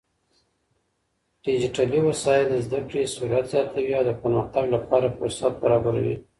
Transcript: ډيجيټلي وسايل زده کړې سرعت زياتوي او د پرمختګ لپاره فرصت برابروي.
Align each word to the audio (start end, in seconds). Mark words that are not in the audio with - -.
ډيجيټلي 1.43 1.99
وسايل 2.07 2.49
زده 2.65 2.79
کړې 2.87 3.01
سرعت 3.15 3.45
زياتوي 3.51 3.93
او 3.97 4.03
د 4.09 4.11
پرمختګ 4.21 4.65
لپاره 4.75 5.15
فرصت 5.17 5.53
برابروي. 5.63 6.15